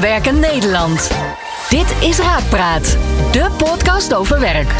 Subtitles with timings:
[0.00, 1.10] Werken Nederland.
[1.68, 2.96] Dit is Raakpraat,
[3.32, 4.74] de podcast over werk.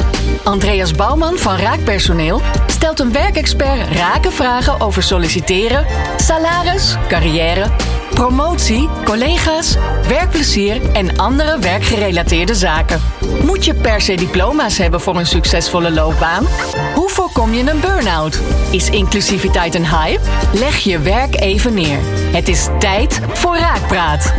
[0.44, 5.86] Andreas Bouwman van Raakpersoneel stelt een werkexpert rake vragen over solliciteren,
[6.16, 7.66] salaris, carrière,
[8.14, 9.76] promotie, collega's,
[10.08, 13.00] werkplezier en andere werkgerelateerde zaken.
[13.44, 16.46] Moet je per se diploma's hebben voor een succesvolle loopbaan?
[16.94, 18.40] Hoe voorkom je een burn-out?
[18.70, 20.24] Is inclusiviteit een hype?
[20.52, 21.98] Leg je werk even neer.
[22.32, 24.32] Het is tijd voor Raakpraat.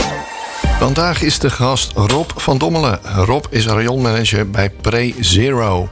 [0.81, 2.99] Vandaag is de gast Rob van Dommelen.
[3.03, 5.89] Rob is rayonmanager bij PreZero.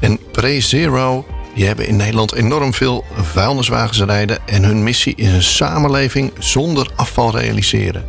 [0.00, 4.38] En PreZero die hebben in Nederland enorm veel vuilniswagens rijden...
[4.46, 8.04] en hun missie is een samenleving zonder afval realiseren.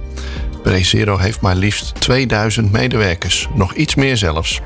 [0.64, 4.62] PreZero heeft maar liefst 2000 medewerkers, nog iets meer zelfs.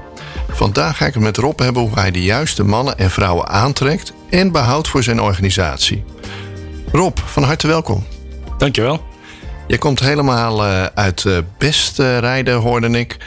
[0.50, 4.14] Vandaag ga ik het met Rob hebben hoe hij de juiste mannen en vrouwen aantrekt...
[4.30, 6.04] en behoudt voor zijn organisatie.
[6.92, 8.06] Rob, van harte welkom.
[8.58, 9.11] Dankjewel.
[9.72, 13.18] Je komt helemaal uh, uit uh, Best uh, rijden, hoorde ik.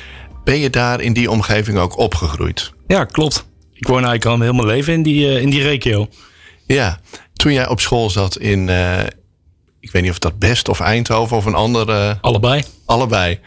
[0.44, 2.72] Ben je daar in die omgeving ook opgegroeid?
[2.86, 3.46] Ja, klopt.
[3.72, 6.08] Ik woon eigenlijk al heel mijn leven in die, in die regio.
[6.66, 7.00] Ja,
[7.32, 8.68] toen jij op school zat in,
[9.80, 12.18] ik weet niet of dat Best of Eindhoven of een andere...
[12.20, 12.62] Allebei.
[12.86, 13.38] Allebei.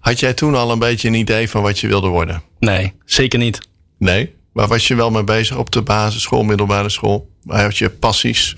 [0.00, 2.42] Had jij toen al een beetje een idee van wat je wilde worden?
[2.58, 3.60] Nee, zeker niet.
[3.98, 4.34] Nee?
[4.52, 7.28] Waar was je wel mee bezig op de basisschool, middelbare school?
[7.42, 8.56] Waar had je passies?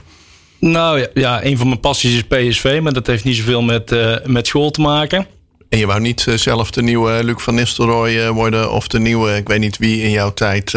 [0.65, 3.93] Nou ja, ja, een van mijn passies is PSV, maar dat heeft niet zoveel met,
[3.93, 5.27] uh, met school te maken.
[5.69, 8.99] En je wou niet uh, zelf de nieuwe Luc van Nistelrooy uh, worden of de
[8.99, 10.73] nieuwe, ik weet niet wie in jouw tijd.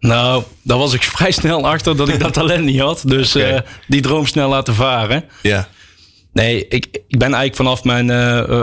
[0.00, 3.02] Nou, daar was ik vrij snel achter dat ik dat talent niet had.
[3.06, 3.62] Dus okay.
[3.86, 5.24] die droom snel laten varen.
[5.42, 5.68] Ja.
[6.32, 8.06] Nee, ik, ik ben eigenlijk vanaf mijn,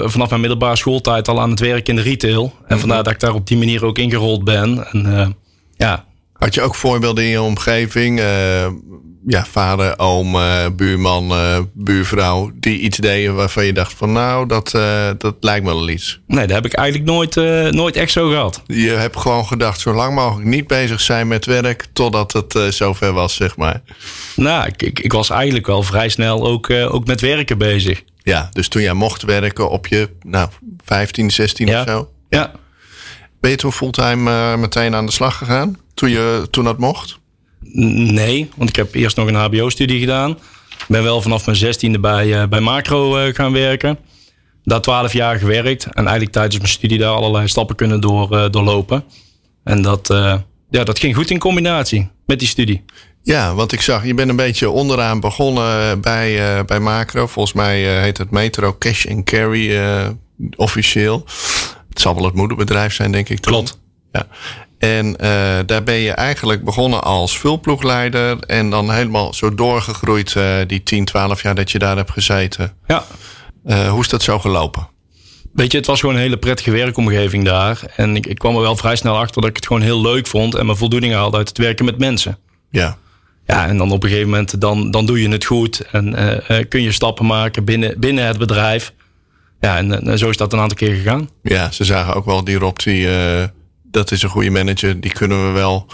[0.09, 2.43] vanaf mijn middelbare schooltijd al aan het werk in de retail.
[2.43, 2.79] En mm -hmm.
[2.79, 4.87] vandaar dat ik daar op die manier ook ingerold ben.
[4.91, 5.35] En,
[5.77, 6.05] ja.
[6.33, 8.21] Had je ook voorbeelden in je omgeving?
[9.27, 14.47] Ja, vader, oom, uh, buurman, uh, buurvrouw, die iets deden waarvan je dacht van nou,
[14.47, 16.19] dat, uh, dat lijkt me wel iets.
[16.27, 17.35] Nee, dat heb ik eigenlijk nooit,
[17.73, 18.61] nooit echt zo gehad.
[18.67, 23.13] Je hebt gewoon gedacht, zo lang mogelijk niet bezig zijn met werk totdat het zover
[23.13, 23.81] was, zeg maar.
[24.35, 28.03] Nou, ik, ik, ik, was eigenlijk wel vrij snel ook, ook met werken bezig.
[28.23, 30.49] Ja, dus toen jij mocht werken op je nou,
[30.83, 31.81] 15, 16 ja.
[31.81, 32.09] of zo?
[32.29, 32.51] Ja.
[33.39, 35.77] Ben je toen fulltime meteen aan de slag gegaan?
[35.93, 37.19] Toen, je, toen dat mocht?
[37.61, 40.31] Nee, want ik heb eerst nog een HBO-studie gedaan.
[40.69, 43.97] Ik ben wel vanaf mijn zestiende bij, uh, bij Macro uh, gaan werken.
[44.63, 45.83] Daar twaalf jaar gewerkt.
[45.85, 49.03] En eigenlijk tijdens mijn studie daar allerlei stappen kunnen door, uh, doorlopen.
[49.63, 50.07] En dat,
[50.69, 52.83] ja, dat ging goed in combinatie met die studie.
[53.23, 57.27] Ja, want ik zag, je bent een beetje onderaan begonnen bij, bij Macro.
[57.27, 59.77] Volgens mij heet het Metro Cash and Carry
[60.55, 61.25] officieel.
[61.89, 63.41] Het zal wel het moederbedrijf zijn, denk ik.
[63.41, 63.79] Klopt.
[64.11, 64.27] Ja.
[64.85, 68.39] En uh, daar ben je eigenlijk begonnen als vulploegleider.
[68.39, 72.73] En dan helemaal zo doorgegroeid uh, die 10, 12 jaar dat je daar hebt gezeten.
[72.87, 73.05] Ja.
[73.65, 74.87] Uh, hoe is dat zo gelopen?
[75.53, 77.81] Weet je, het was gewoon een hele prettige werkomgeving daar.
[77.95, 80.27] En ik, ik kwam er wel vrij snel achter dat ik het gewoon heel leuk
[80.27, 80.55] vond.
[80.55, 82.37] En mijn voldoening haalde uit het werken met mensen.
[82.69, 82.97] Ja.
[83.45, 85.81] Ja, en dan op een gegeven moment dan, dan doe je het goed.
[85.91, 86.15] En
[86.69, 88.93] kun je stappen maken binnen, binnen het bedrijf.
[89.59, 91.29] Ja, en, en zo is dat een aantal keer gegaan.
[91.41, 93.07] Ja, ze zagen ook wel die Rob die
[93.95, 94.99] dat is een goede manager.
[94.99, 95.87] Die kunnen we wel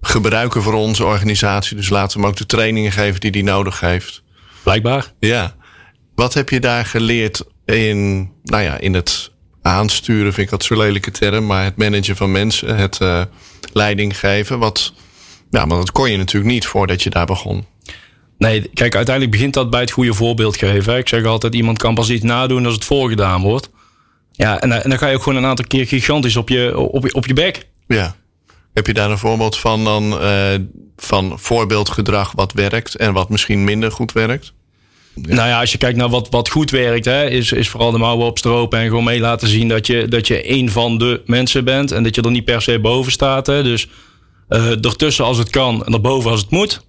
[0.00, 1.76] gebruiken voor onze organisatie.
[1.76, 4.22] Dus laten we hem ook de trainingen geven die hij nodig heeft.
[4.62, 5.12] Blijkbaar.
[5.18, 5.54] Ja.
[6.14, 9.30] Wat heb je daar geleerd in, nou ja, in het
[9.62, 13.22] aansturen, vind ik dat zo'n lelijke term, maar het managen van mensen, het uh,
[13.72, 14.58] leiding geven.
[14.58, 14.92] Wat,
[15.50, 17.64] ja, maar dat kon je natuurlijk niet voordat je daar begon.
[18.38, 20.96] Nee, kijk, uiteindelijk begint dat bij het goede voorbeeld geven.
[20.96, 23.70] Ik zeg altijd, iemand kan pas iets nadoen als het voorgedaan wordt.
[24.32, 27.04] Ja, en, en, dan ga je ook gewoon een aantal keer gigantisch op je, op
[27.04, 27.66] je, op je bek.
[27.86, 28.14] Ja.
[28.74, 30.54] Heb je daar een voorbeeld van dan uh,
[30.96, 34.52] van voorbeeldgedrag wat werkt en wat misschien minder goed werkt?
[35.14, 35.34] Ja.
[35.34, 37.98] Nou ja, als je kijkt naar wat, wat goed werkt, hè, is, is vooral de
[37.98, 41.64] mouwen opstropen en gewoon mee laten zien dat je, dat je een van de mensen
[41.64, 43.46] bent en dat je er niet per se boven staat.
[43.46, 43.62] Hè.
[43.62, 43.88] Dus
[44.48, 46.84] uh, ertussen als het kan en erboven als het moet.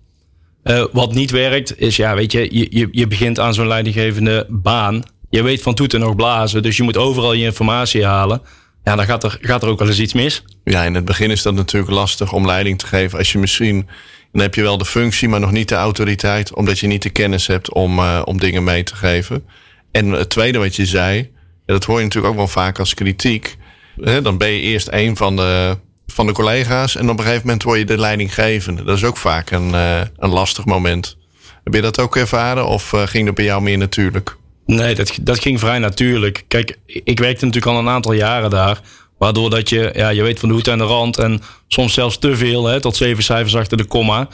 [0.63, 4.45] Uh, wat niet werkt, is ja, weet je, je, je, je begint aan zo'n leidinggevende
[4.49, 5.03] baan
[5.35, 6.63] je weet van toeten nog blazen.
[6.63, 8.41] Dus je moet overal je informatie halen.
[8.83, 10.43] Ja, dan gaat er, gaat er ook wel eens iets mis.
[10.63, 13.17] Ja, in het begin is dat natuurlijk lastig om leiding te geven.
[13.17, 13.87] Als je misschien,
[14.31, 16.53] dan heb je wel de functie, maar nog niet de autoriteit.
[16.53, 19.45] Omdat je niet de kennis hebt om, uh, om dingen mee te geven.
[19.91, 21.31] En het tweede wat je zei,
[21.65, 23.57] dat hoor je natuurlijk ook wel vaak als kritiek.
[24.01, 25.77] Hè, dan ben je eerst een van de,
[26.07, 26.95] van de collega's.
[26.95, 28.83] En op een gegeven moment word je de leidinggevende.
[28.83, 31.17] Dat is ook vaak een, uh, een lastig moment.
[31.63, 34.41] Heb je dat ook ervaren of uh, ging dat bij jou meer natuurlijk?
[34.65, 36.43] Nee, dat, dat ging vrij natuurlijk.
[36.47, 38.81] Kijk, ik werkte natuurlijk al een aantal jaren daar.
[39.17, 41.17] Waardoor dat je, ja, je weet van de hoed en de rand.
[41.17, 44.27] En soms zelfs te veel, hè, tot zeven cijfers achter de komma.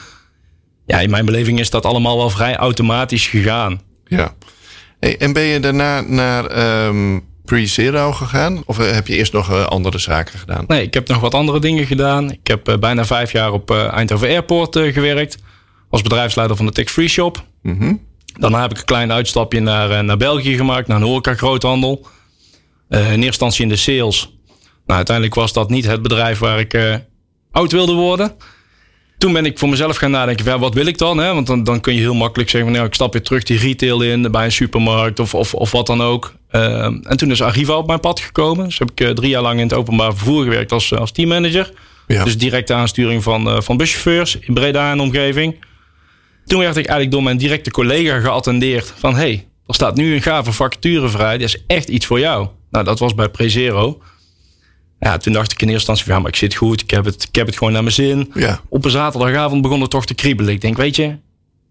[0.85, 3.81] Ja, in mijn beleving is dat allemaal wel vrij automatisch gegaan.
[4.05, 4.33] Ja.
[4.99, 8.61] Hey, en ben je daarna naar um, Pre-Zero gegaan?
[8.65, 10.63] Of heb je eerst nog andere zaken gedaan?
[10.67, 12.31] Nee, ik heb nog wat andere dingen gedaan.
[12.31, 15.37] Ik heb bijna vijf jaar op Eindhoven Airport gewerkt.
[15.89, 17.43] Als bedrijfsleider van de Tech Free Shop.
[17.61, 18.07] Mm
[18.39, 22.07] Daarna heb ik een klein uitstapje naar, naar België gemaakt, naar een horeca groothandel.
[22.89, 24.37] in eerste instantie in de sales.
[24.85, 27.01] Nou, uiteindelijk was dat niet het bedrijf waar ik
[27.51, 28.35] oud wilde worden
[29.19, 31.17] toen ben ik voor mezelf gaan nadenken, ja, wat wil ik dan?
[31.17, 31.33] Hè?
[31.33, 34.01] Want dan, dan kun je heel makkelijk zeggen, nou, ik stap weer terug die retail
[34.01, 36.33] in bij een supermarkt of, of, of wat dan ook.
[36.49, 38.65] En toen is Arriva op mijn pad gekomen.
[38.65, 41.71] Dus heb ik uh, drie jaar lang in het openbaar vervoer gewerkt als, als teammanager.
[42.07, 42.23] Ja.
[42.23, 45.55] Dus directe aansturing van, uh, van buschauffeurs in Breda en omgeving.
[46.49, 49.15] Toen werd ik eigenlijk door mijn directe collega geattendeerd van...
[49.15, 52.47] hey, er staat nu een gave vacature vrij, dat is echt iets voor jou.
[52.71, 54.01] Nou, dat was bij Prezero.
[54.99, 56.81] Ja, toen dacht ik in eerste instantie, ja, maar ik zit goed.
[56.81, 58.31] Ik heb het, ik heb het gewoon naar mijn zin.
[58.33, 58.59] Ja.
[58.69, 60.53] Op een zaterdagavond begon het toch te kriebelen.
[60.53, 61.17] Ik denk, weet je,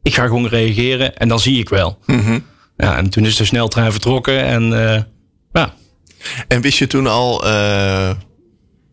[0.03, 1.99] ik ga gewoon reageren en dan zie ik wel.
[2.07, 2.45] Mm
[2.77, 5.03] Ja, en toen is de sneltrein vertrokken en uh,
[5.53, 5.75] ja.
[6.49, 8.11] En wist je toen al uh,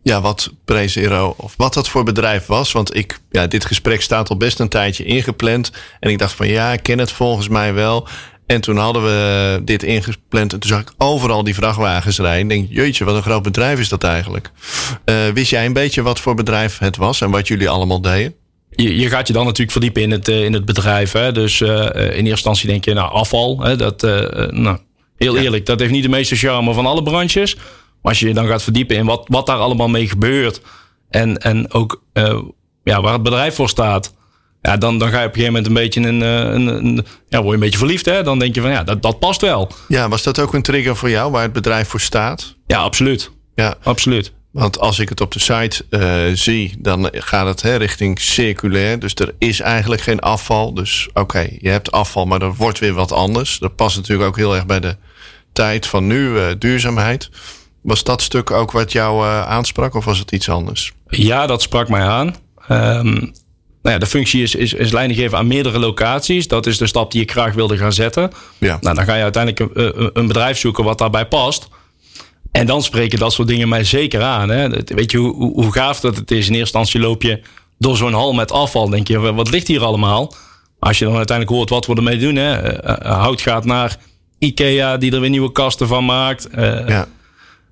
[0.06, 2.72] ja, wat Prezero of wat dat voor bedrijf was?
[2.72, 5.72] Want ik, ja, dit gesprek staat al best een tijdje ingepland.
[6.00, 8.08] En ik dacht van ja, ik ken het volgens mij wel.
[8.46, 10.52] En toen hadden we dit ingepland.
[10.52, 12.42] En toen zag ik overal die vrachtwagens rijden.
[12.42, 14.50] Ik denk, jeetje, wat een groot bedrijf is dat eigenlijk.
[15.04, 18.34] Uh, wist jij een beetje wat voor bedrijf het was en wat jullie allemaal deden?
[18.70, 21.12] Je, je gaat je dan natuurlijk verdiepen in het, uh, in het bedrijf.
[21.12, 21.32] Hè?
[21.32, 23.60] Dus uh, in eerste instantie denk je, nou, afval.
[23.60, 23.76] Hè?
[23.76, 24.02] Dat,
[24.50, 24.78] nou,
[25.16, 27.56] heel eerlijk, dat heeft niet de meeste charme van alle branches.
[28.02, 30.60] Maar als je je dan gaat verdiepen in wat, wat daar allemaal mee gebeurt.
[31.10, 32.02] En, en ook
[32.82, 34.14] ja, waar het bedrijf voor staat.
[34.62, 37.06] Ja, dan, dan ga je op een gegeven moment een beetje een, eh, een, een,
[37.28, 38.04] ja, word je een beetje verliefd.
[38.04, 38.22] Hè?
[38.22, 39.70] Dan denk je van ja, dat, dat past wel.
[39.88, 42.54] Ja, was dat ook een trigger voor jou waar het bedrijf voor staat?
[42.66, 43.30] Ja, absoluut.
[43.54, 44.32] Ja, absoluut.
[44.50, 48.98] Want als ik het op de site uh, zie, dan gaat het hè, richting circulair.
[48.98, 50.74] Dus er is eigenlijk geen afval.
[50.74, 53.58] Dus oké, okay, je hebt afval, maar er wordt weer wat anders.
[53.58, 54.96] Dat past natuurlijk ook heel erg bij de
[55.52, 57.30] tijd van nu, uh, duurzaamheid.
[57.86, 60.92] Was dat stuk ook wat jou uh, aansprak of was het iets anders?
[61.08, 62.34] Ja, dat sprak mij aan.
[62.70, 63.12] Um,
[63.82, 66.48] nou ja, de functie is, is, is leiding geven aan meerdere locaties.
[66.48, 68.30] Dat is de stap die ik graag wilde gaan zetten.
[68.58, 68.78] Ja.
[68.80, 71.68] Nou, dan ga je uiteindelijk een, een bedrijf zoeken wat daarbij past.
[72.52, 74.48] En dan spreken dat soort dingen mij zeker aan.
[74.48, 74.68] Hè.
[74.84, 76.36] Weet je hoe, hoe gaaf dat het is?
[76.36, 77.40] In eerste instantie loop je
[77.78, 78.88] door zo'n hal met afval.
[78.88, 80.34] Denk je, wat ligt hier allemaal?
[80.78, 82.36] Als je dan uiteindelijk hoort wat we ermee doen.
[82.36, 82.52] Hè.
[82.52, 83.96] Eh, eh, hout gaat naar
[84.38, 86.48] Ikea, die er weer nieuwe kasten van maakt.
[86.56, 87.08] Uh, ja.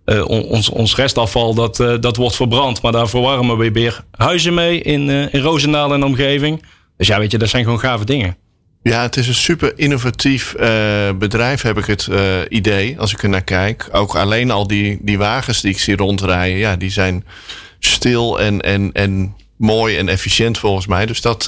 [0.06, 2.82] Uh, ons, ons restafval dat, uh, dat wordt verbrand.
[2.82, 6.62] Maar daar verwarmen we weer huizen mee in, uh, in Roosendaal en omgeving.
[6.96, 8.36] Dus ja, weet je, dat zijn gewoon gave dingen.
[8.82, 10.54] Ja, het is een super innovatief
[11.18, 12.08] bedrijf, heb ik het
[12.48, 13.88] idee, als ik er naar kijk.
[13.92, 17.24] Ook alleen al die, die wagens die ik zie rondrijden, ja, die zijn
[17.78, 21.06] stil en, en, en mooi en efficiënt volgens mij.
[21.06, 21.44] Dus dat,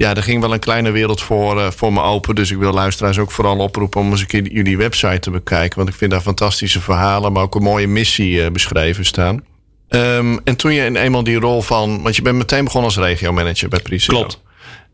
[0.00, 2.34] ja, er ging wel een kleine wereld voor, uh, voor me open.
[2.34, 5.76] Dus ik wil luisteraars ook vooral oproepen om eens een keer jullie website te bekijken.
[5.76, 9.44] Want ik vind daar fantastische verhalen, maar ook een mooie missie uh, beschreven staan.
[9.88, 12.98] Um, en toen je in eenmaal die rol van, want je bent meteen begonnen als
[12.98, 14.18] regiomanager bij Priscilla.
[14.18, 14.40] Klopt.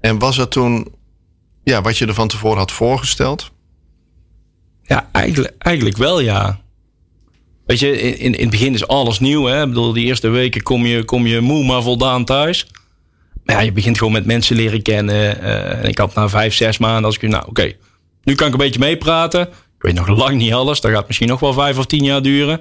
[0.00, 0.94] En was dat toen,
[1.62, 3.50] ja, wat je er van tevoren had voorgesteld?
[4.82, 6.60] Ja, eigenlijk, eigenlijk wel, ja.
[7.66, 9.44] Weet je, in, in het begin is alles nieuw.
[9.44, 9.62] Hè?
[9.62, 12.66] Ik bedoel, die eerste weken kom je, kom je moe maar voldaan thuis.
[13.46, 15.14] Maar ja, je begint gewoon met mensen leren kennen.
[15.42, 17.72] Uh, en ik had na vijf, zes maanden, als ik nou oké,
[18.22, 19.40] nu kan ik een beetje meepraten.
[19.76, 20.80] Ik weet nog lang niet alles.
[20.80, 22.60] Dat gaat misschien nog wel vijf of tien jaar duren.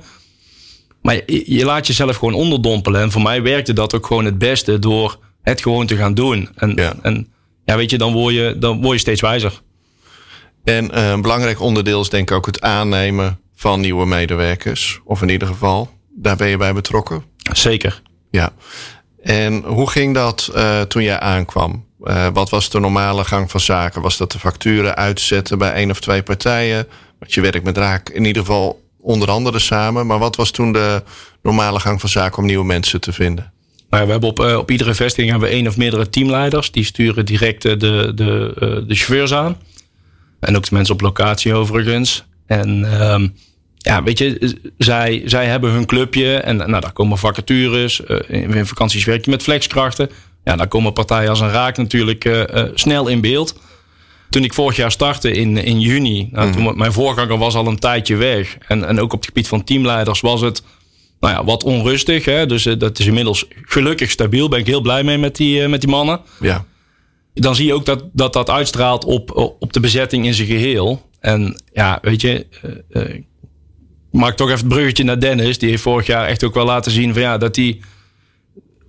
[1.01, 3.01] Maar je, je, laat jezelf gewoon onderdompelen.
[3.01, 6.49] En voor mij werkte dat ook gewoon het beste door het gewoon te gaan doen.
[6.55, 7.27] En ja, en,
[7.65, 9.61] ja weet je, dan word je, dan word je steeds wijzer.
[10.63, 14.99] En uh, een belangrijk onderdeel is denk ik ook het aannemen van nieuwe medewerkers.
[15.03, 17.23] Of in ieder geval, daar ben je bij betrokken.
[17.53, 18.01] Zeker.
[18.31, 18.53] Ja.
[19.25, 21.85] En hoe ging dat uh, toen jij aankwam?
[22.03, 24.01] Uh, wat was de normale gang van zaken?
[24.01, 26.87] Was dat de facturen uitzetten bij één of twee partijen?
[27.19, 30.07] Want je werkt met Raak in ieder geval onder andere samen.
[30.07, 31.03] Maar wat was toen de
[31.41, 33.51] normale gang van zaken om nieuwe mensen te vinden?
[33.89, 36.71] Nou, we hebben op, uh, op iedere vestiging hebben we één of meerdere teamleiders.
[36.71, 38.13] Die sturen direct de, de,
[38.87, 39.57] de chauffeurs aan.
[40.39, 42.25] En ook de mensen op locatie overigens.
[42.47, 43.33] En um,
[43.85, 48.01] ja, weet je, zij, zij hebben hun clubje en nou, daar komen vacatures.
[48.07, 48.19] Uh,
[48.55, 50.09] in vakanties werk je met flexkrachten.
[50.43, 53.59] Ja, daar komen partijen als een raak natuurlijk uh, uh, snel in beeld.
[54.29, 56.77] Toen ik vorig jaar startte in, in juni, nou, toen, mhm.
[56.77, 58.57] mijn voorganger was al een tijdje weg.
[58.67, 60.63] En, en ook op het gebied van teamleiders was het
[61.19, 62.25] nou ja, wat onrustig.
[62.25, 62.45] Hè?
[62.45, 64.49] Dus dat is inmiddels gelukkig stabiel.
[64.49, 66.19] Ben ik heel blij mee met die, met die mannen.
[66.39, 66.65] Ja.
[67.33, 71.09] Dan zie je ook dat dat, dat uitstraalt op, op de bezetting in zijn geheel.
[71.19, 72.45] En ja, weet je,
[74.15, 75.57] maak toch even het bruggetje naar Dennis.
[75.57, 77.79] Die heeft vorig jaar echt ook wel laten zien van, ja, dat hij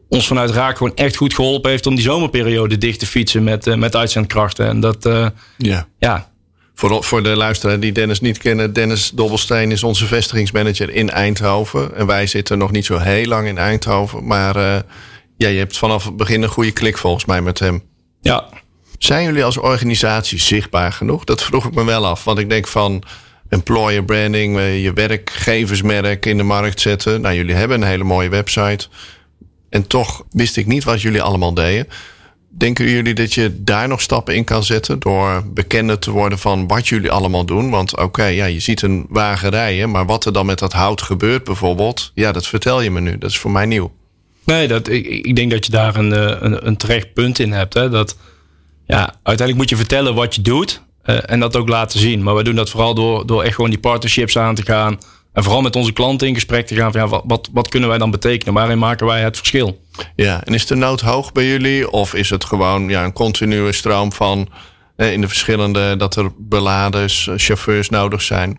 [0.09, 3.66] ons vanuit Raak gewoon echt goed geholpen heeft om die zomerperiode dicht te fietsen met,
[3.66, 4.66] uh, met uitzendkrachten.
[4.66, 5.87] En dat, uh, ja.
[5.99, 6.30] ja.
[6.75, 11.97] Voor, voor de luisteraar die Dennis niet kennen, Dennis Dobbelsteen is onze vestigingsmanager in Eindhoven.
[11.97, 14.26] En wij zitten nog niet zo heel lang in Eindhoven.
[14.26, 14.76] Maar uh,
[15.37, 17.83] ja, je hebt vanaf het begin een goede klik volgens mij met hem.
[18.21, 18.49] Ja.
[18.99, 21.25] Zijn jullie als organisatie zichtbaar genoeg?
[21.25, 22.25] Dat vroeg ik me wel af.
[22.25, 23.02] Want ik denk van
[23.49, 27.21] employer branding, je werkgeversmerk in de markt zetten.
[27.21, 28.88] Nou, jullie hebben een hele mooie website.
[29.69, 31.88] En toch wist ik niet wat jullie allemaal deden.
[32.49, 36.67] Denken jullie dat je daar nog stappen in kan zetten door bekender te worden van
[36.67, 37.71] wat jullie allemaal doen?
[37.71, 41.03] Want oké, ja, je ziet een wagen rijden, maar wat er dan met dat hout
[41.03, 43.19] gebeurt bijvoorbeeld, ja, dat vertel je me nu.
[43.19, 43.93] Dat is voor mij nieuw.
[44.45, 47.53] Nee, dat, ik, ik denk dat je daar een, eh, een, een terecht punt in
[47.53, 47.75] hebt.
[47.75, 47.88] Hè?
[47.88, 48.17] Dat,
[48.87, 52.23] ja, uiteindelijk moet je vertellen wat je doet uh, en dat ook laten zien.
[52.23, 54.99] Maar we doen dat vooral door, door echt gewoon die partnerships aan te gaan.
[55.33, 57.89] En vooral met onze klanten in gesprek te gaan van ja, wat, wat, wat kunnen
[57.89, 58.55] wij dan betekenen?
[58.55, 59.83] Waarin maken wij het verschil?
[60.17, 61.91] Ja, en is de nood hoog bij jullie?
[61.91, 64.49] Of is het gewoon ja, een continue stroom van
[64.97, 68.59] eh, in de verschillende dat er beladers, chauffeurs nodig zijn?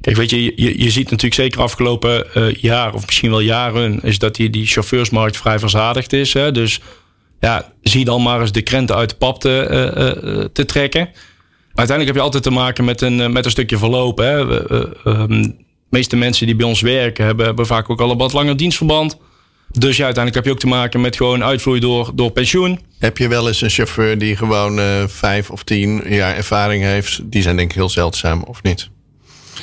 [0.00, 4.02] Kijk, weet je, je, je ziet natuurlijk zeker afgelopen uh, jaar, of misschien wel jaren,
[4.02, 6.32] is dat die, die chauffeursmarkt vrij verzadigd is.
[6.32, 6.52] Hè?
[6.52, 6.80] Dus
[7.40, 9.68] ja, zie dan maar eens de krenten uit de pap te,
[10.24, 11.08] uh, te trekken.
[11.76, 14.18] Uiteindelijk heb je altijd te maken met een, met een stukje verloop.
[14.18, 14.38] Hè?
[14.40, 15.42] Um,
[15.88, 18.56] de meeste mensen die bij ons werken, hebben, hebben vaak ook al een wat langer
[18.56, 19.18] dienstverband.
[19.70, 22.80] Dus ja, uiteindelijk heb je ook te maken met gewoon uitvloei door, door pensioen.
[22.98, 27.20] Heb je wel eens een chauffeur die gewoon uh, vijf of tien jaar ervaring heeft?
[27.24, 28.88] Die zijn denk ik heel zeldzaam, of niet?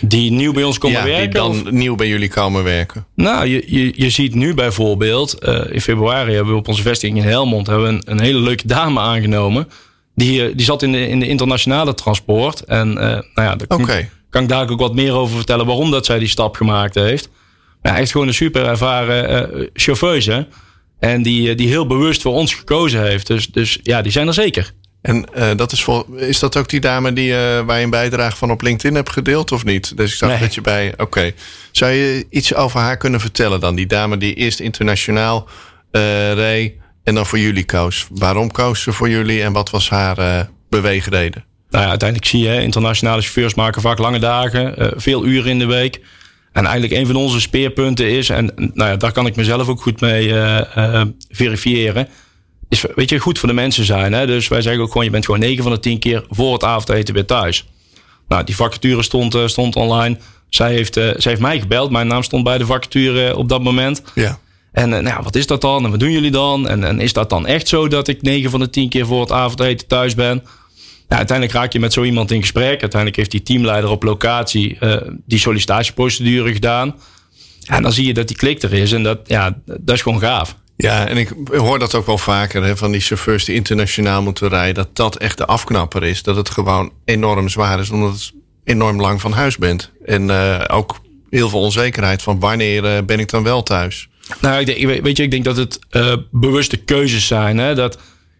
[0.02, 1.30] Die nieuw bij ons komen ja, werken?
[1.30, 1.72] Die dan of?
[1.72, 3.06] nieuw bij jullie komen werken.
[3.16, 7.18] Nou, je, je, je ziet nu bijvoorbeeld, uh, in februari hebben we op onze vestiging
[7.18, 9.68] in Helmond hebben een hele leuke dame aangenomen.
[10.16, 12.64] Die, uh, die zat in de, in de internationale transport.
[12.64, 14.10] En uh, nou ja, daar okay.
[14.30, 17.30] kan ik daar ook wat meer over vertellen waarom dat zij die stap gemaakt heeft.
[17.82, 20.48] Ja, echt gewoon een super ervaren uh, chauffeuse.
[21.00, 23.28] En die, die heel bewust voor ons gekozen heeft.
[23.28, 24.72] Dus, dus ja, die zijn er zeker.
[25.02, 27.90] En uh, dat is, vol, is dat ook die dame die, uh, waar je een
[27.90, 29.98] bijdrage van op LinkedIn hebt gedeeld of niet?
[29.98, 30.40] Dus ik zag Nee.
[30.40, 30.92] dat je bij.
[30.92, 31.02] Oké.
[31.02, 31.36] Okay.
[31.72, 33.76] Zou je iets over haar kunnen vertellen dan?
[33.76, 35.48] Die dame die eerst internationaal
[35.92, 38.08] uh, reed en dan voor jullie koos.
[38.12, 41.46] Waarom koos ze voor jullie en wat was haar beweegreden?
[41.70, 45.66] Nou ja, uiteindelijk zie je, internationale chauffeurs maken vaak lange dagen, veel uren in de
[45.66, 46.02] week.
[46.52, 49.82] En eigenlijk een van onze speerpunten is, en nou ja, daar kan ik mezelf ook
[49.82, 50.34] goed mee
[51.30, 52.08] verifiëren
[52.74, 54.14] is weet je, goed voor de mensen zijn.
[54.14, 54.26] Hè?
[54.26, 56.64] Dus wij zeggen ook gewoon, je bent gewoon 9 van de 10 keer voor het
[56.64, 57.68] avondeten weer thuis.
[58.28, 60.18] Nou, die vacature stond, uh, stond online.
[60.50, 61.92] Zij heeft, uh, zij heeft mij gebeld.
[61.92, 64.04] Mijn naam stond bij de vacature uh, op dat moment.
[64.16, 64.40] Ja.
[64.74, 65.84] En nou ja, wat is dat dan?
[65.84, 66.68] En wat doen jullie dan?
[66.68, 69.22] En, en is dat dan echt zo dat ik 9 van de 10 keer voor
[69.22, 70.36] het avondeten thuis ben?
[71.08, 72.82] Nou, uiteindelijk raak je met zo iemand in gesprek.
[72.82, 74.78] Uiteindelijk heeft die teamleider op locatie
[75.26, 76.96] die sollicitatieprocedure gedaan.
[77.66, 78.92] En dan zie je dat die klik er is.
[78.92, 80.56] En dat, ja, dat is gewoon gaaf.
[80.76, 84.50] Ja, en ik hoor dat ook wel vaker hè, van die chauffeurs die internationaal moeten
[84.50, 84.76] rijden.
[84.76, 86.24] Dat dat echt de afknapper is.
[86.24, 89.92] Dat het gewoon enorm zwaar is, omdat het enorm lang van huis bent.
[90.06, 94.10] En uh, ook heel veel onzekerheid van wanneer ben ik dan wel thuis.
[94.42, 97.58] Nou, ik denk, weet je, ik denk dat het uh, bewuste keuzes zijn.
[97.58, 97.76] Hè?
[97.76, 97.98] Dat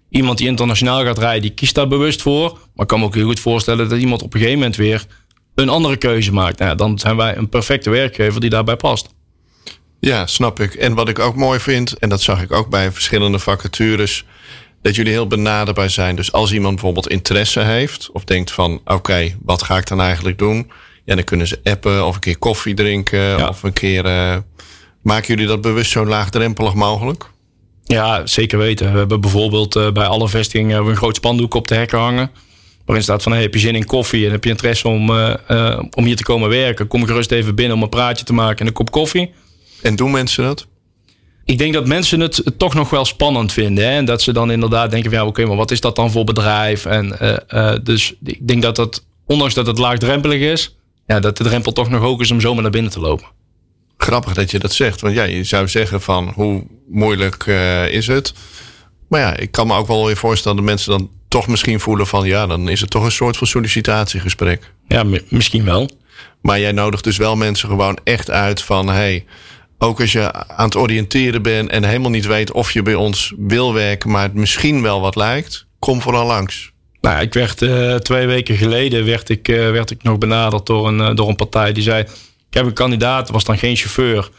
[0.10, 2.52] iemand die internationaal gaat rijden, die kiest daar bewust voor.
[2.52, 5.06] Maar ik kan me ook heel goed voorstellen dat iemand op een gegeven moment weer
[5.56, 6.60] een andere keuze maakt.
[6.60, 9.10] Nou, dan zijn wij een perfecte werkgever die daarbij past.
[10.00, 10.74] Ja, snap ik.
[10.74, 14.26] En wat ik ook mooi vind, en dat zag ik ook bij verschillende vacatures,
[14.82, 16.16] dat jullie heel benaderbaar zijn.
[16.16, 20.02] Dus als iemand bijvoorbeeld interesse heeft of denkt van oké, okay, wat ga ik dan
[20.02, 20.72] eigenlijk doen?
[21.06, 23.48] Ja, dan kunnen ze appen of een keer koffie drinken ja.
[23.48, 24.06] of een keer.
[24.06, 24.38] Uh,
[25.04, 27.32] maken jullie dat bewust zo laagdrempelig mogelijk?
[27.84, 28.92] Ja, zeker weten.
[28.92, 32.32] We hebben bijvoorbeeld uh, bij alle vestigingen een groot spandoek op de hekken hangen.
[32.86, 35.80] Waarin staat van hey, heb je zin in koffie en heb je interesse om, uh,
[35.96, 36.88] om hier te komen werken?
[36.88, 39.32] Kom gerust even binnen om een praatje te maken en een kop koffie.
[39.82, 40.68] En doen mensen dat?
[41.46, 43.84] Ik denk dat mensen het toch nog wel spannend vinden.
[43.84, 43.92] Hè?
[43.92, 46.12] En dat ze dan inderdaad denken: van, ja, oké, okay, maar wat is dat dan
[46.12, 46.86] voor bedrijf?
[46.86, 47.18] En
[47.54, 50.76] uh, dus ik denk dat dat, ondanks dat het laagdrempelig is,
[51.08, 53.28] ja, dat de drempel toch nog hoog is om zomaar naar binnen te lopen.
[54.04, 55.02] Grappig dat je dat zegt.
[55.02, 58.34] Want ja, je zou zeggen van hoe moeilijk uh, is het?
[59.10, 62.08] Maar ja, ik kan me ook wel weer voorstellen dat mensen dan toch misschien voelen
[62.08, 64.74] van ja, dan is het toch een soort van sollicitatiegesprek.
[64.88, 65.90] Ja, misschien wel.
[66.42, 69.26] Maar jij nodigt dus wel mensen gewoon echt uit van hey,
[69.78, 73.34] ook als je aan het oriënteren bent en helemaal niet weet of je bij ons
[73.38, 76.72] wil werken, maar het misschien wel wat lijkt, kom vooral langs.
[77.02, 80.88] Nou, ik werd uh, twee weken geleden werd ik, uh, werd ik nog benaderd door
[80.88, 82.06] een, door een partij die zei:
[82.54, 84.30] Ik heb een kandidaat, was dan geen chauffeur.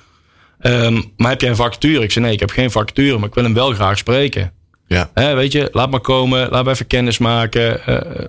[0.61, 2.03] Um, maar heb jij een vacature?
[2.03, 4.53] Ik zei: Nee, ik heb geen vacature, maar ik wil hem wel graag spreken.
[4.87, 5.11] Ja.
[5.15, 7.85] He, weet je, laat maar komen, laat maar even kennis maken.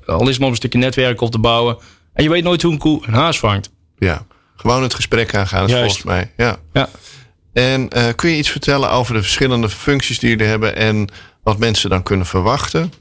[0.06, 1.78] al is het maar een stukje netwerk op te bouwen.
[2.14, 3.72] En je weet nooit hoe een koe een haas vangt.
[3.98, 4.26] Ja,
[4.56, 5.82] gewoon het gesprek aangaan Juist.
[5.82, 6.32] volgens mij.
[6.38, 6.58] Ja.
[6.74, 6.90] ja.
[7.54, 11.10] En uh, kun je iets vertellen over de verschillende functies die jullie hebben en
[11.44, 12.94] wat mensen dan kunnen verwachten?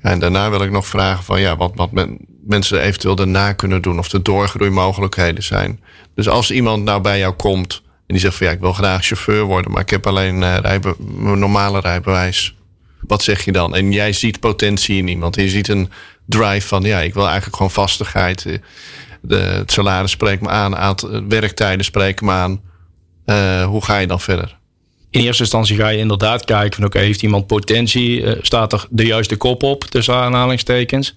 [0.00, 2.18] En daarna wil ik nog vragen van ja, wat, wat men,
[2.52, 3.98] mensen eventueel daarna kunnen doen.
[3.98, 5.80] Of er doorgroeimogelijkheden zijn.
[6.14, 9.04] Dus als iemand nou bij jou komt en die zegt van ja, ik wil graag
[9.04, 12.54] chauffeur worden, maar ik heb alleen uh, rijbe, mijn normale rijbewijs.
[13.00, 13.74] Wat zeg je dan?
[13.74, 15.34] En jij ziet potentie in iemand.
[15.34, 15.90] Je ziet een
[16.26, 18.60] drive van ja, ik wil eigenlijk gewoon vastigheid.
[19.22, 22.60] De, het salaris spreekt me aan, aantal werktijden spreken me aan.
[23.68, 24.58] Hoe ga je dan verder?
[25.10, 28.24] In eerste instantie ga je inderdaad kijken van oké, heeft iemand potentie?
[28.40, 31.14] Staat er de juiste kop op, tussen aanhalingstekens?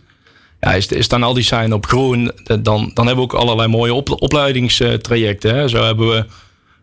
[0.65, 3.67] Ja, is, is dan al die zijn op groen, dan, dan hebben we ook allerlei
[3.67, 5.55] mooie op, opleidingstrajecten.
[5.55, 5.67] Hè.
[5.67, 6.25] Zo hebben we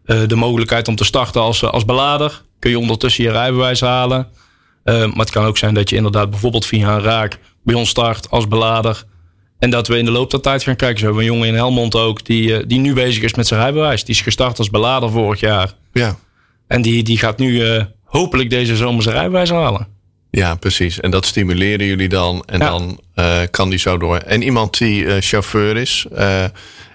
[0.06, 2.42] uh, de mogelijkheid om te starten als, als belader.
[2.58, 4.28] Kun je ondertussen je rijbewijs halen.
[4.84, 8.30] maar het kan ook zijn dat je inderdaad bijvoorbeeld via een raak bij ons start
[8.30, 9.04] als belader.
[9.58, 10.98] En dat we in de loop der tijd gaan kijken.
[10.98, 13.60] Zo hebben we een jongen in Helmond ook, die, die nu bezig is met zijn
[13.60, 14.04] rijbewijs.
[14.04, 15.72] Die is gestart als belader vorig jaar.
[15.92, 16.16] Ja.
[16.66, 19.91] En die, die gaat nu uh, hopelijk deze zomer zijn rijbewijs halen.
[20.34, 21.00] Ja, precies.
[21.00, 22.42] En dat stimuleren jullie dan.
[22.46, 22.68] En ja.
[22.70, 24.16] dan uh, kan die zo door.
[24.16, 26.06] En iemand die chauffeur is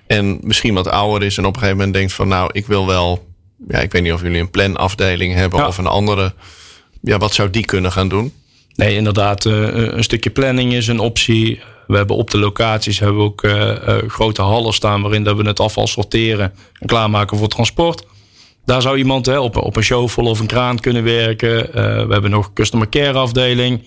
[0.08, 2.88] en misschien wat ouder is en op een gegeven moment denkt van nou, ik wil
[2.88, 3.26] wel.
[3.68, 5.68] Ja, ik weet niet of jullie een planafdeling hebben ja.
[5.68, 6.34] of een andere.
[7.02, 8.34] Ja, wat zou die kunnen gaan doen?
[8.76, 9.46] Nee, inderdaad.
[9.46, 11.62] een stukje planning is een optie.
[11.88, 13.48] We hebben op de locaties hebben we ook
[14.12, 18.06] grote hallen staan waarin dat we het afval sorteren en klaarmaken voor transport.
[18.68, 21.68] Daar zou iemand hè, op, op een shovel of een kraan kunnen werken.
[21.68, 23.84] Uh, we hebben nog customer care afdeling.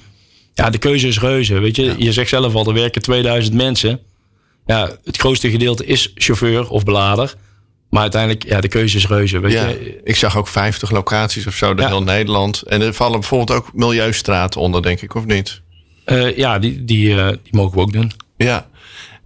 [0.54, 1.58] Ja, de keuze is reuze.
[1.58, 1.94] Weet je, ja.
[1.99, 4.00] je zegt zelf al, er werken 2000 mensen.
[4.66, 7.34] Ja, het grootste gedeelte is chauffeur of belader.
[7.90, 9.38] Maar uiteindelijk, ja, de keuze is reuze.
[9.38, 10.00] Weet ja, je?
[10.04, 11.90] Ik zag ook 50 locaties of zo door ja.
[11.90, 12.62] heel Nederland.
[12.62, 15.60] En er vallen bijvoorbeeld ook milieustraten onder, denk ik, of niet?
[16.06, 18.12] Uh, ja, die, die, uh, die mogen we ook doen.
[18.37, 18.68] Ja.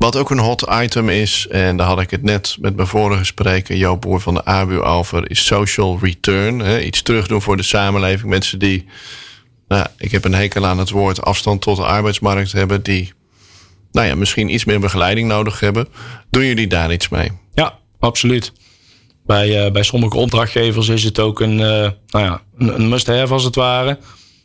[0.05, 3.25] Wat ook een hot item is, en daar had ik het net met mijn vorige
[3.25, 6.59] spreker, Joop Boer van de ABU over, is social return.
[6.59, 6.81] Hè?
[6.81, 8.31] Iets terugdoen voor de samenleving.
[8.31, 8.87] Mensen die,
[9.69, 13.13] nou, ik heb een hekel aan het woord afstand tot de arbeidsmarkt hebben, die
[13.93, 15.89] nou ja, misschien iets meer begeleiding nodig hebben.
[16.31, 17.31] Doen jullie daar iets mee?
[17.55, 18.53] Ja, absoluut.
[19.27, 23.45] Bij, uh, bij sommige opdrachtgevers is het ook een, nou ja, een, een must-have als
[23.45, 23.99] het ware.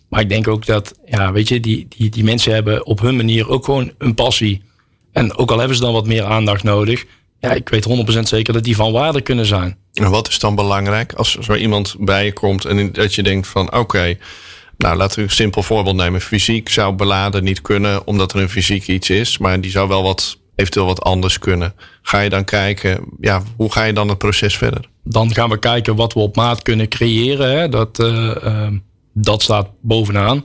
[0.10, 3.16] Maar ik denk ook dat, ja, weet je, die, die, die mensen hebben op hun
[3.16, 4.68] manier ook gewoon een passie.
[5.20, 7.06] En ook al hebben ze dan wat meer aandacht nodig,
[7.40, 9.78] ja, ik weet 100% zeker dat die van waarde kunnen zijn.
[9.94, 13.48] En wat is dan belangrijk als zo iemand bij je komt en dat je denkt
[13.48, 14.18] van oké, okay,
[14.78, 16.22] nou laten we een simpel voorbeeld nemen.
[16.22, 20.04] Fysiek zou beladen niet kunnen omdat er een fysiek iets is, maar die zou wel
[20.04, 21.74] wat eventueel wat anders kunnen.
[22.02, 24.90] Ga je dan kijken, ja, hoe ga je dan het proces verder?
[25.04, 27.60] Dan gaan we kijken wat we op maat kunnen creëren.
[27.60, 27.70] Hè?
[27.70, 28.68] Dat, uh, uh,
[29.14, 30.44] dat staat bovenaan.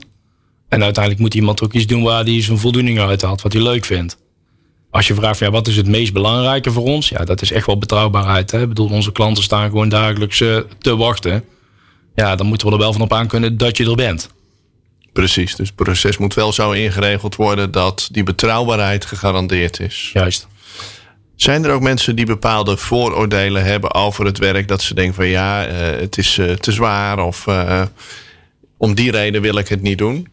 [0.69, 3.61] En uiteindelijk moet iemand ook iets doen waar hij zijn voldoening uit haalt, wat hij
[3.61, 4.23] leuk vindt.
[4.95, 7.09] Als je vraagt, ja, wat is het meest belangrijke voor ons?
[7.09, 8.51] Ja, dat is echt wel betrouwbaarheid.
[8.51, 8.61] Hè?
[8.61, 11.43] Ik bedoel, onze klanten staan gewoon dagelijks uh, te wachten.
[12.13, 14.29] Ja, dan moeten we er wel van op aan kunnen dat je er bent.
[15.13, 20.09] Precies, dus het proces moet wel zo ingeregeld worden dat die betrouwbaarheid gegarandeerd is.
[20.13, 20.47] Juist.
[21.35, 24.67] Zijn er ook mensen die bepaalde vooroordelen hebben over het werk?
[24.67, 27.81] Dat ze denken van ja, uh, het is uh, te zwaar of uh,
[28.77, 30.27] om die reden wil ik het niet doen?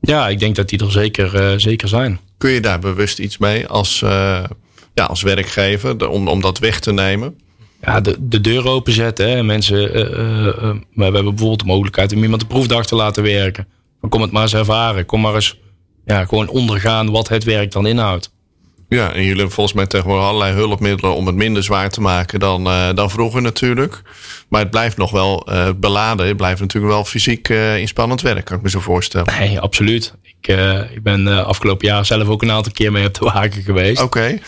[0.00, 2.20] Ja, ik denk dat die er zeker, zeker zijn.
[2.38, 3.98] Kun je daar bewust iets mee als,
[4.94, 7.38] ja, als werkgever om, om dat weg te nemen?
[7.80, 9.30] Ja, de, de deur openzetten.
[9.30, 9.42] Hè.
[9.42, 9.92] Mensen,
[10.94, 13.66] we hebben bijvoorbeeld de mogelijkheid om iemand de proefdag te laten werken.
[14.00, 15.06] Dan kom het maar eens ervaren.
[15.06, 15.58] Kom maar eens
[16.04, 18.34] ja, gewoon ondergaan wat het werk dan inhoudt.
[18.88, 22.40] Ja, en jullie hebben volgens mij tegenwoordig allerlei hulpmiddelen om het minder zwaar te maken
[22.40, 24.02] dan, dan vroeger natuurlijk.
[24.48, 26.26] Maar het blijft nog wel beladen.
[26.26, 29.38] Het blijft natuurlijk wel fysiek inspannend werk, kan ik me zo voorstellen.
[29.38, 30.14] Nee, absoluut.
[30.46, 30.58] Ik,
[30.90, 34.02] ik ben afgelopen jaar zelf ook een aantal keer mee op de wagen geweest.
[34.02, 34.18] Oké.
[34.18, 34.42] Okay.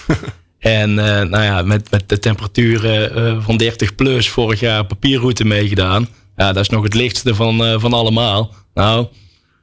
[0.83, 6.09] en nou ja, met, met de temperaturen van 30 plus vorig jaar papierroute meegedaan.
[6.37, 8.55] Ja, dat is nog het lichtste van, van allemaal.
[8.75, 9.07] Nou,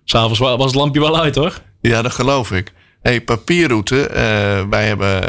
[0.04, 1.58] s'avonds was het lampje wel uit hoor.
[1.82, 2.74] Ja, dat geloof ik
[3.06, 4.10] hey, papierroute.
[4.70, 5.22] Wij, hebben,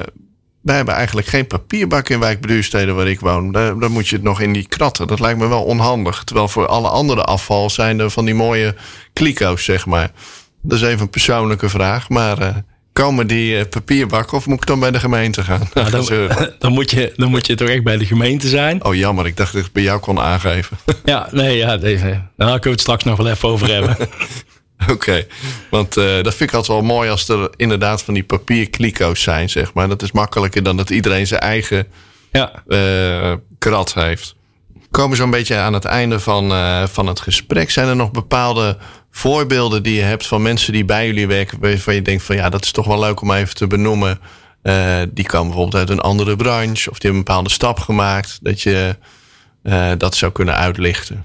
[0.62, 3.52] wij hebben eigenlijk geen papierbak in wijkbeduursteden waar ik woon.
[3.52, 5.06] Daar, daar, moet je het nog in die kratten.
[5.06, 6.24] Dat lijkt me wel onhandig.
[6.24, 8.74] Terwijl voor alle andere afval zijn er van die mooie
[9.12, 10.10] kliko's, zeg maar.
[10.66, 12.08] Dat is even een persoonlijke vraag.
[12.08, 12.48] Maar uh,
[12.92, 15.68] komen die uh, papierbakken of moet ik dan bij de gemeente gaan?
[15.74, 16.06] Nou, dan,
[16.58, 18.84] dan, moet je, dan moet je toch echt bij de gemeente zijn.
[18.84, 20.78] Oh jammer, ik dacht dat ik bij jou kon aangeven.
[21.04, 22.04] Ja, nee, ja, deze,
[22.36, 23.96] daar kunnen we het straks nog wel even over hebben.
[24.82, 25.26] Oké, okay.
[25.70, 29.50] want uh, dat vind ik altijd wel mooi als er inderdaad van die papierkliko's zijn,
[29.50, 29.88] zeg maar.
[29.88, 31.86] Dat is makkelijker dan dat iedereen zijn eigen
[32.32, 32.62] ja.
[32.68, 34.34] uh, krat heeft.
[34.72, 37.70] We komen zo'n beetje aan het einde van, uh, van het gesprek.
[37.70, 38.76] Zijn er nog bepaalde
[39.16, 42.48] voorbeelden die je hebt van mensen die bij jullie werken, waarvan je denkt van ja,
[42.48, 44.18] dat is toch wel leuk om even te benoemen.
[45.10, 48.60] die komen bijvoorbeeld uit een andere branche of die hebben een bepaalde stap gemaakt, dat
[48.62, 48.96] je
[49.98, 51.24] dat zou kunnen uitlichten.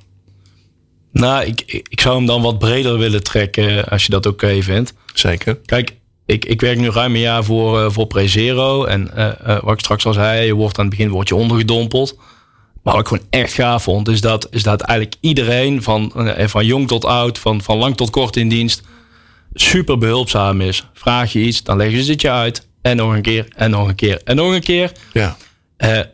[1.11, 4.63] Nou, ik, ik zou hem dan wat breder willen trekken als je dat oké okay
[4.63, 4.93] vindt.
[5.13, 5.57] Zeker.
[5.65, 8.85] Kijk, ik, ik werk nu ruim een jaar voor, uh, voor Prezero.
[8.85, 9.11] En
[9.61, 12.17] wat ik straks al zei, je wordt aan het begin wordt je ondergedompeld.
[12.83, 16.65] Maar wat ik gewoon echt gaaf vond, is dat, is dat eigenlijk iedereen, van, van
[16.65, 18.81] jong tot oud, van, van lang tot kort in dienst,
[19.53, 20.85] super behulpzaam is.
[20.93, 22.67] Vraag je iets, dan leggen ze het je uit.
[22.81, 24.91] En nog een keer, en nog een keer, en nog een keer.
[25.13, 25.37] Ja.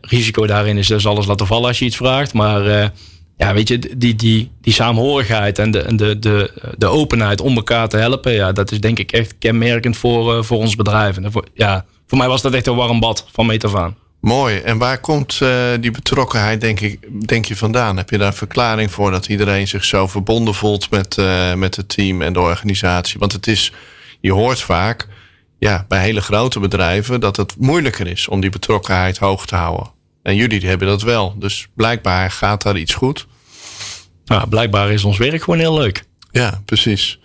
[0.00, 2.32] risico daarin is dus alles laten vallen als je iets vraagt.
[2.32, 2.92] Maar
[3.38, 7.88] ja, weet je, die, die, die saamhorigheid en de, de, de, de openheid om elkaar
[7.88, 11.16] te helpen, ja, dat is denk ik echt kenmerkend voor, uh, voor ons bedrijf.
[11.16, 13.96] En voor, ja, voor mij was dat echt een warm bad van meet af aan.
[14.28, 14.58] Mooi.
[14.58, 17.96] En waar komt uh, die betrokkenheid, denk, ik, denk je, vandaan?
[17.96, 21.76] Heb je daar een verklaring voor dat iedereen zich zo verbonden voelt met, uh, met
[21.76, 23.18] het team en de organisatie?
[23.18, 23.72] Want het is,
[24.20, 25.08] je hoort vaak
[25.58, 29.90] ja, bij hele grote bedrijven dat het moeilijker is om die betrokkenheid hoog te houden.
[30.22, 31.34] En jullie hebben dat wel.
[31.38, 33.26] Dus blijkbaar gaat daar iets goed.
[34.24, 36.04] Nou, blijkbaar is ons werk gewoon heel leuk.
[36.30, 37.18] Ja, precies.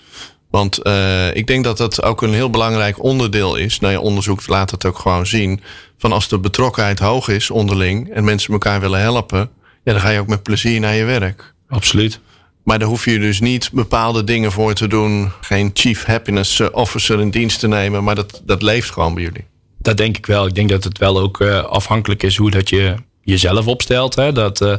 [0.54, 3.80] Want uh, ik denk dat dat ook een heel belangrijk onderdeel is.
[3.80, 5.62] Nou ja, onderzoek laat het ook gewoon zien.
[5.98, 9.50] Van als de betrokkenheid hoog is onderling en mensen elkaar willen helpen,
[9.84, 11.54] ja, dan ga je ook met plezier naar je werk.
[11.68, 12.20] Absoluut.
[12.64, 15.32] Maar daar hoef je dus niet bepaalde dingen voor te doen.
[15.42, 18.04] Geen chief happiness officer in dienst te nemen.
[18.04, 19.52] Maar dat, dat leeft gewoon bij jullie
[19.84, 20.46] dat denk ik wel.
[20.46, 24.16] Ik denk dat het wel ook uh, afhankelijk is hoe dat je jezelf opstelt.
[24.16, 24.32] Hè?
[24.32, 24.76] Dat, uh,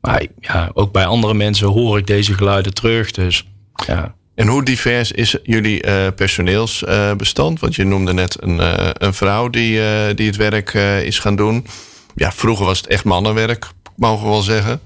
[0.00, 3.10] maar ja, ook bij andere mensen hoor ik deze geluiden terug.
[3.10, 3.46] Dus,
[3.86, 4.14] ja.
[4.36, 7.60] En hoe divers is jullie uh, personeelsbestand?
[7.60, 8.58] Want je noemde net een,
[9.04, 9.80] een vrouw die,
[10.14, 11.66] die het werk is gaan doen.
[12.14, 14.80] Ja, vroeger was het echt mannenwerk, mogen we wel zeggen.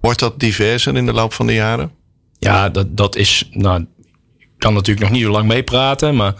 [0.00, 1.90] Wordt dat diverser in de loop van de jaren?
[2.38, 3.48] Ja, dat, dat is.
[3.50, 3.86] Nou,
[4.38, 6.34] ik kan natuurlijk nog niet zo lang meepraten, maar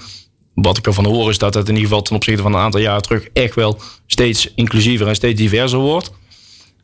[0.55, 2.81] wat ik ervan hoor is dat het in ieder geval ten opzichte van een aantal
[2.81, 6.13] jaren terug echt wel steeds inclusiever en steeds diverser wordt.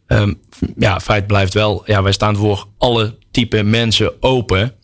[0.06, 0.40] Um,
[0.76, 4.74] ja, feit blijft wel, ja, wij staan voor alle type mensen open.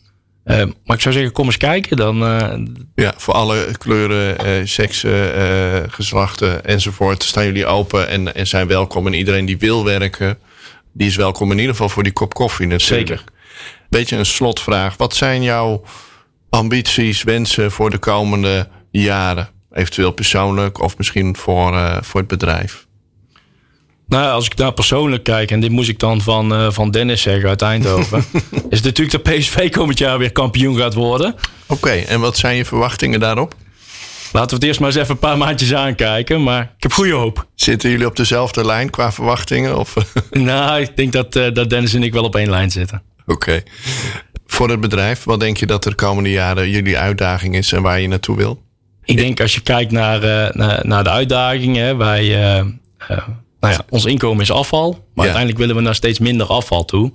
[0.45, 1.97] Um, maar ik zou zeggen, kom eens kijken.
[1.97, 2.53] Dan, uh,
[2.95, 9.07] ja, voor alle kleuren, uh, seksen, geslachten enzovoort staan jullie open en, en zijn welkom.
[9.07, 10.39] En iedereen die wil werken,
[10.93, 13.07] die is welkom in ieder geval voor die kop koffie natuurlijk.
[13.07, 13.23] Zeker.
[13.89, 14.97] Beetje een slotvraag.
[14.97, 15.83] Wat zijn jouw
[16.49, 19.49] ambities, wensen voor de komende jaren?
[19.71, 22.87] Eventueel persoonlijk of misschien voor, uh, voor het bedrijf?
[24.07, 27.21] Nou, als ik naar persoonlijk kijk, en dit moest ik dan van, uh, van Dennis
[27.21, 28.25] zeggen uit Eindhoven,
[28.69, 31.33] is het natuurlijk dat PSV komend jaar weer kampioen gaat worden.
[31.33, 33.55] Oké, okay, en wat zijn je verwachtingen daarop?
[34.31, 37.13] Laten we het eerst maar eens even een paar maandjes aankijken, maar ik heb goede
[37.13, 37.47] hoop.
[37.55, 39.77] Zitten jullie op dezelfde lijn qua verwachtingen?
[39.77, 39.95] Of?
[40.31, 43.01] nou, ik denk dat, uh, dat Dennis en ik wel op één lijn zitten.
[43.25, 43.63] Oké.
[44.47, 47.81] Voor het bedrijf, wat denk je dat er de komende jaren jullie uitdaging is en
[47.81, 48.61] waar je naartoe wil?
[49.03, 52.25] Ik denk als je kijkt naar, uh, naar, naar, de uitdagingen, wij,
[53.63, 55.21] nou ja, ons inkomen is afval, maar ja.
[55.21, 57.11] uiteindelijk willen we naar steeds minder afval toe.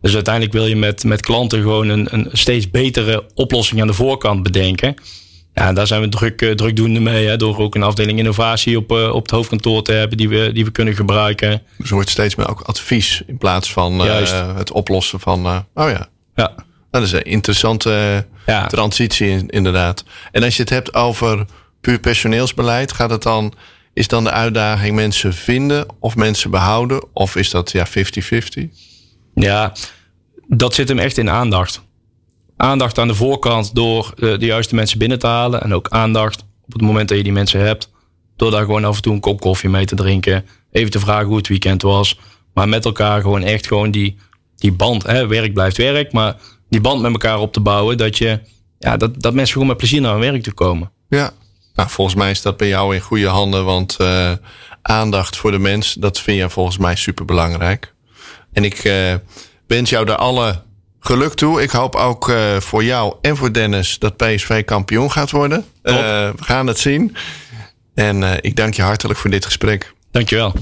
[0.00, 3.92] Dus uiteindelijk wil je met, met klanten gewoon een, een steeds betere oplossing aan de
[3.92, 4.94] voorkant bedenken.
[5.54, 7.26] Ja, daar zijn we druk, drukdoende mee.
[7.26, 10.64] Hè, door ook een afdeling innovatie op, op het hoofdkantoor te hebben die we, die
[10.64, 11.62] we kunnen gebruiken.
[11.78, 14.00] Dus er wordt steeds meer ook advies in plaats van
[14.56, 15.46] het oplossen van.
[15.46, 16.08] oh ja.
[16.34, 16.52] Ja.
[16.54, 16.56] Nou,
[16.90, 18.66] dat is een interessante ja.
[18.66, 20.04] transitie inderdaad.
[20.32, 21.46] En als je het hebt over
[21.80, 23.54] puur personeelsbeleid, gaat het dan,
[23.94, 27.04] is dan de uitdaging mensen vinden of mensen behouden?
[27.12, 27.90] Of is dat ja 50-50?
[29.34, 29.72] Ja,
[30.48, 31.82] dat zit hem echt in aandacht.
[32.56, 35.62] Aandacht aan de voorkant door de, de juiste mensen binnen te halen.
[35.62, 37.92] En ook aandacht op het moment dat je die mensen hebt.
[38.36, 40.44] Door daar gewoon af en toe een kop koffie mee te drinken.
[40.70, 42.18] Even te vragen hoe het weekend was.
[42.54, 44.16] Maar met elkaar gewoon echt gewoon die,
[44.56, 45.02] die band.
[45.02, 46.36] Hè, werk blijft werk, maar
[46.68, 47.96] die band met elkaar op te bouwen.
[47.96, 48.40] Dat, je,
[48.78, 50.90] ja, dat, dat mensen gewoon met plezier naar hun werk toe komen.
[51.08, 51.32] Ja,
[51.74, 53.64] nou, volgens mij is dat bij jou in goede handen.
[53.64, 54.32] Want uh,
[54.82, 57.92] aandacht voor de mens, dat vind je volgens mij super belangrijk.
[58.52, 59.14] En ik uh,
[59.66, 60.62] wens jou daar alle
[61.00, 61.62] geluk toe.
[61.62, 65.64] Ik hoop ook uh, voor jou en voor Dennis dat PSV kampioen gaat worden.
[65.82, 67.16] we gaan het zien.
[67.94, 69.92] En ik dank je hartelijk voor dit gesprek.
[70.10, 70.52] Dankjewel.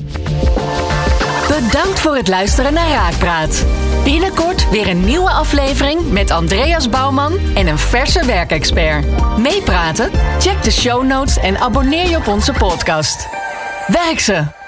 [1.60, 3.64] Bedankt voor het luisteren naar Raakpraat.
[4.04, 9.04] Binnenkort weer een nieuwe aflevering met Andreas Bouwman en een verse werkexpert.
[9.38, 10.10] Meepraten?
[10.38, 13.28] Check de show notes en abonneer je op onze podcast.
[13.86, 14.62] Werk ze!